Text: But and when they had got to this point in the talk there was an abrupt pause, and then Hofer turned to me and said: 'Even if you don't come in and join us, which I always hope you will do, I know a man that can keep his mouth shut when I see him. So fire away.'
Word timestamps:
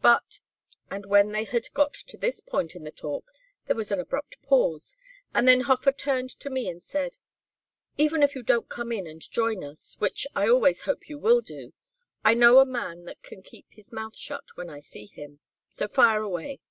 But 0.00 0.40
and 0.90 1.04
when 1.04 1.32
they 1.32 1.44
had 1.44 1.70
got 1.74 1.92
to 1.92 2.16
this 2.16 2.40
point 2.40 2.74
in 2.74 2.84
the 2.84 2.90
talk 2.90 3.30
there 3.66 3.76
was 3.76 3.92
an 3.92 4.00
abrupt 4.00 4.40
pause, 4.40 4.96
and 5.34 5.46
then 5.46 5.60
Hofer 5.60 5.92
turned 5.92 6.30
to 6.40 6.48
me 6.48 6.70
and 6.70 6.82
said: 6.82 7.18
'Even 7.98 8.22
if 8.22 8.34
you 8.34 8.42
don't 8.42 8.70
come 8.70 8.90
in 8.92 9.06
and 9.06 9.20
join 9.20 9.62
us, 9.62 9.96
which 9.98 10.26
I 10.34 10.48
always 10.48 10.80
hope 10.80 11.10
you 11.10 11.18
will 11.18 11.42
do, 11.42 11.74
I 12.24 12.32
know 12.32 12.60
a 12.60 12.64
man 12.64 13.04
that 13.04 13.22
can 13.22 13.42
keep 13.42 13.66
his 13.68 13.92
mouth 13.92 14.16
shut 14.16 14.44
when 14.54 14.70
I 14.70 14.80
see 14.80 15.04
him. 15.04 15.40
So 15.68 15.86
fire 15.86 16.22
away.' 16.22 16.62